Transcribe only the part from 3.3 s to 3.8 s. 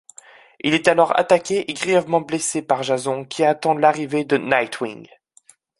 attend